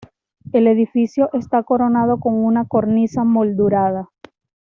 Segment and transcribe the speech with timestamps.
[0.51, 4.09] El edificio está coronado con una cornisa moldurada.